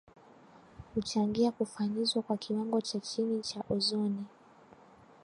[0.95, 4.25] huchangia kufanyizwa kwa kiwango cha chini cha ozoni